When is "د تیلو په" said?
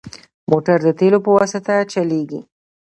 0.83-1.31